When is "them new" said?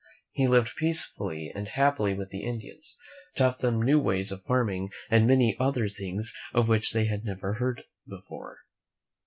3.59-3.99